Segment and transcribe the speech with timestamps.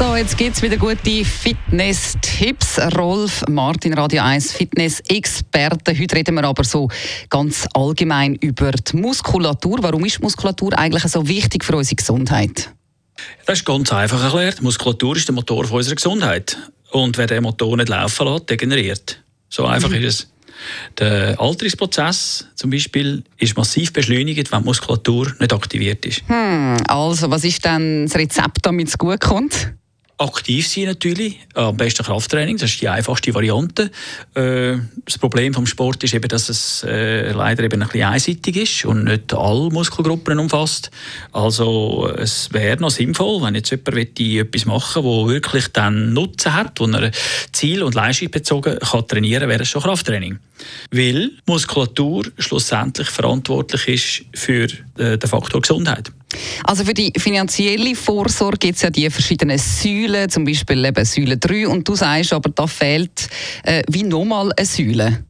[0.00, 2.78] So, jetzt gibt es wieder gute Fitness-Tipps.
[2.96, 5.92] Rolf Martin, Radio 1 Fitness-Experte.
[5.92, 6.88] Heute reden wir aber so
[7.28, 9.82] ganz allgemein über die Muskulatur.
[9.82, 12.70] Warum ist Muskulatur eigentlich so wichtig für unsere Gesundheit?
[13.44, 14.62] Das ist ganz einfach erklärt.
[14.62, 16.56] Muskulatur ist der Motor unserer Gesundheit.
[16.92, 19.22] Und wer den Motor nicht laufen lässt, degeneriert.
[19.50, 19.96] So einfach mhm.
[19.96, 20.30] ist es.
[20.98, 26.22] Der Alterungsprozess zum Beispiel ist massiv beschleunigt, wenn die Muskulatur nicht aktiviert ist.
[26.26, 29.74] Hm, also, was ist dann das Rezept, damit es gut kommt?
[30.20, 33.90] Aktiv sein natürlich, am besten Krafttraining, das ist die einfachste Variante.
[34.34, 38.56] Äh, das Problem vom Sport ist eben, dass es äh, leider eben ein bisschen einseitig
[38.56, 40.90] ist und nicht alle Muskelgruppen umfasst.
[41.32, 46.54] Also es wäre noch sinnvoll, wenn jetzt jemand etwas machen will, wo wirklich dann Nutzen
[46.54, 47.10] hat, wo er
[47.52, 50.38] ziel- und leistungsbezogen kann trainieren kann, wäre es schon Krafttraining.
[50.90, 54.64] Weil Muskulatur schlussendlich verantwortlich ist für
[54.98, 56.12] äh, den Faktor Gesundheit.
[56.64, 61.36] Also für die finanzielle Vorsorge gibt es ja die verschiedenen Säulen, zum Beispiel eben Säule
[61.36, 63.28] 3 und du sagst aber, da fehlt
[63.64, 65.24] äh, wie nochmal eine Säule.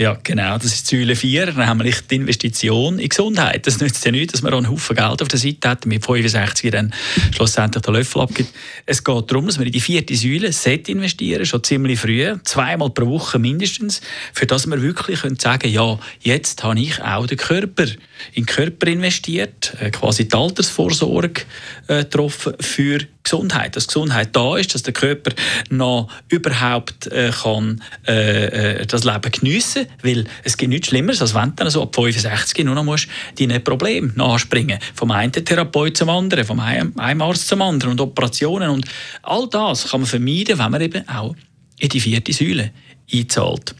[0.00, 0.56] Ja, genau.
[0.56, 3.66] Das ist Säule 4, nämlich die Investition in Gesundheit.
[3.66, 6.70] Das nützt ja nicht, dass man einen Haufen Geld auf der Seite hat, mit 65
[6.70, 6.94] dann
[7.34, 8.48] schlussendlich den Löffel abgibt.
[8.86, 10.52] Es geht darum, dass man in die vierte Säule
[10.86, 14.00] investieren schon ziemlich früh, zweimal pro Woche mindestens,
[14.32, 17.84] für dass man wirklich sagen können, ja, jetzt habe ich auch den Körper
[18.32, 21.42] in den Körper investiert, äh, quasi die Altersvorsorge
[21.88, 23.76] äh, getroffen für Gesundheit.
[23.76, 25.30] Dass Gesundheit da ist, dass der Körper
[25.70, 29.96] noch überhaupt äh, kann, äh, äh das Leben geniessen kann.
[30.02, 33.08] Weil es gibt nichts Schlimmeres, als wenn du dann so ab 65 nur noch musst,
[33.38, 38.70] deine Probleme nachspringen Vom einen Therapeut zum anderen, vom einen Arzt zum anderen und Operationen.
[38.70, 38.86] Und
[39.22, 41.34] all das kann man vermeiden, wenn man eben auch
[41.78, 42.72] in die vierte Säule
[43.12, 43.74] einzahlt.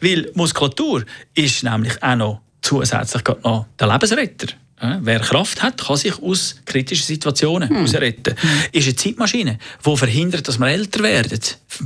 [0.00, 4.48] Weil Muskulatur ist nämlich auch noch zusätzlich noch der Lebensretter.
[4.80, 7.84] Wer Kraft hat, kann sich aus kritischen Situationen hm.
[7.84, 8.34] retten.
[8.34, 8.50] Hm.
[8.72, 11.38] Ist eine Zeitmaschine, die verhindert, dass wir älter werden.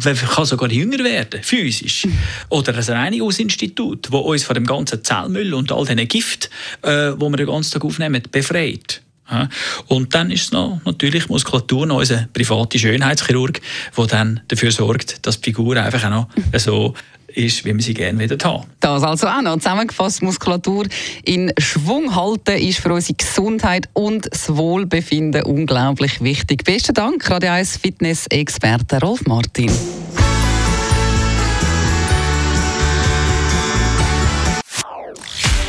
[0.04, 2.04] Man kann sogar jünger werden, physisch.
[2.04, 2.16] Hm.
[2.50, 6.50] Oder ein Reinigungsinstitut, das uns von dem ganzen Zellmüll und all diesen Gift,
[6.82, 9.02] äh, wo wir den ganzen Tag aufnehmen, befreit.
[9.86, 13.60] Und dann ist es noch natürlich Muskulatur, noch unser privater Schönheitschirurg,
[13.96, 16.28] der dann dafür sorgt, dass die Figur einfach auch noch
[16.58, 16.94] so
[17.36, 18.64] ist, wie wir sie gerne wieder haben.
[18.80, 20.86] Das also auch noch zusammengefasst, Muskulatur
[21.24, 26.64] in Schwung halten ist für unsere Gesundheit und das Wohlbefinden unglaublich wichtig.
[26.64, 29.70] Besten Dank, Radio 1 Fitness-Experte Rolf Martin.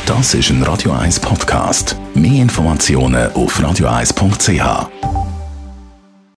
[0.06, 1.96] Das ist ein Radio 1 Podcast.
[2.14, 5.25] Mehr Informationen auf radio1.ch.